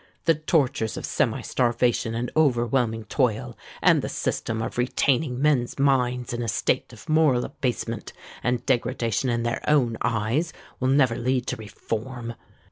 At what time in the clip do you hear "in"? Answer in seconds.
6.33-6.41, 9.29-9.43